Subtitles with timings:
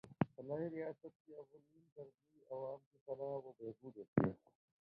[0.35, 4.33] فلاحی ریاست کی اولین ترجیح عوام کی فلاح و بہبود ہوتی ہے